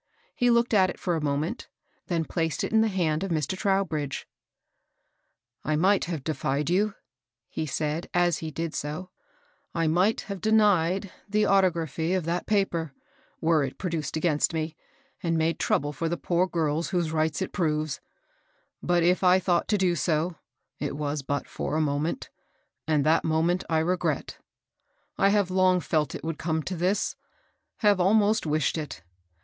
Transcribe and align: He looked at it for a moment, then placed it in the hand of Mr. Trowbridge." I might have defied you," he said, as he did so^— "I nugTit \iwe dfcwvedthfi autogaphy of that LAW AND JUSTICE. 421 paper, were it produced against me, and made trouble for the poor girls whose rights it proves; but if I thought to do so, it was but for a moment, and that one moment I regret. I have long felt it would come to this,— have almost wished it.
He 0.33 0.49
looked 0.49 0.73
at 0.73 0.89
it 0.89 0.99
for 0.99 1.15
a 1.15 1.21
moment, 1.21 1.67
then 2.07 2.25
placed 2.25 2.63
it 2.63 2.71
in 2.73 2.81
the 2.81 2.87
hand 2.87 3.23
of 3.23 3.29
Mr. 3.29 3.55
Trowbridge." 3.55 4.27
I 5.63 5.75
might 5.75 6.05
have 6.05 6.23
defied 6.23 6.71
you," 6.71 6.95
he 7.47 7.67
said, 7.67 8.09
as 8.11 8.39
he 8.39 8.49
did 8.49 8.71
so^— 8.71 9.09
"I 9.75 9.85
nugTit 9.85 10.39
\iwe 10.41 11.11
dfcwvedthfi 11.29 11.47
autogaphy 11.47 12.17
of 12.17 12.25
that 12.25 12.49
LAW 12.49 12.49
AND 12.49 12.49
JUSTICE. 12.49 12.49
421 12.49 12.49
paper, 12.49 12.93
were 13.41 13.63
it 13.63 13.77
produced 13.77 14.17
against 14.17 14.55
me, 14.55 14.75
and 15.21 15.37
made 15.37 15.59
trouble 15.59 15.93
for 15.93 16.09
the 16.09 16.17
poor 16.17 16.47
girls 16.47 16.89
whose 16.89 17.11
rights 17.11 17.39
it 17.43 17.53
proves; 17.53 18.01
but 18.81 19.03
if 19.03 19.23
I 19.23 19.37
thought 19.37 19.67
to 19.67 19.77
do 19.77 19.95
so, 19.95 20.35
it 20.79 20.95
was 20.97 21.21
but 21.21 21.47
for 21.47 21.75
a 21.75 21.79
moment, 21.79 22.31
and 22.87 23.05
that 23.05 23.23
one 23.23 23.29
moment 23.29 23.63
I 23.69 23.77
regret. 23.77 24.39
I 25.19 25.29
have 25.29 25.51
long 25.51 25.79
felt 25.79 26.15
it 26.15 26.23
would 26.23 26.39
come 26.39 26.63
to 26.63 26.75
this,— 26.75 27.15
have 27.85 27.99
almost 27.99 28.47
wished 28.47 28.79
it. 28.79 29.03